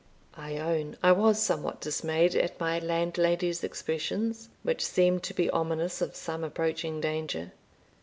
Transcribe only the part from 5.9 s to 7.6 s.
of some approaching danger.